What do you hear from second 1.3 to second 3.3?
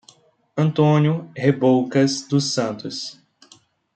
Reboucas dos Santos